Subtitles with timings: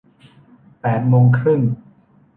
[0.81, 1.61] แปดโมงครึ่ง